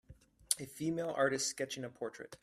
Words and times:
A 0.59 0.65
female 0.65 1.11
artist 1.15 1.47
sketching 1.47 1.83
a 1.83 1.89
portrait 1.89 2.35